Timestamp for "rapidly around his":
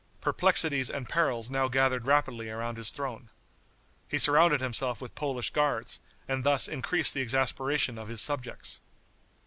2.07-2.89